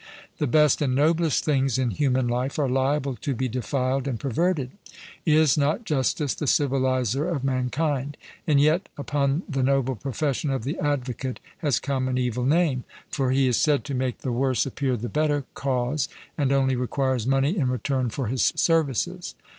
The 0.39 0.47
best 0.47 0.81
and 0.81 0.95
noblest 0.95 1.45
things 1.45 1.77
in 1.77 1.91
human 1.91 2.27
life 2.27 2.57
are 2.57 2.67
liable 2.67 3.15
to 3.17 3.35
be 3.35 3.47
defiled 3.47 4.07
and 4.07 4.19
perverted. 4.19 4.71
Is 5.27 5.59
not 5.59 5.85
justice 5.85 6.33
the 6.33 6.47
civilizer 6.47 7.29
of 7.29 7.43
mankind? 7.43 8.17
And 8.47 8.59
yet 8.59 8.89
upon 8.97 9.43
the 9.47 9.61
noble 9.61 9.95
profession 9.95 10.49
of 10.49 10.63
the 10.63 10.79
advocate 10.79 11.39
has 11.59 11.79
come 11.79 12.07
an 12.07 12.17
evil 12.17 12.45
name. 12.45 12.83
For 13.11 13.29
he 13.29 13.47
is 13.47 13.57
said 13.57 13.83
to 13.83 13.93
make 13.93 14.21
the 14.21 14.31
worse 14.31 14.65
appear 14.65 14.97
the 14.97 15.07
better 15.07 15.45
cause, 15.53 16.09
and 16.35 16.51
only 16.51 16.75
requires 16.75 17.27
money 17.27 17.55
in 17.55 17.69
return 17.69 18.09
for 18.09 18.25
his 18.25 18.53
services. 18.55 19.35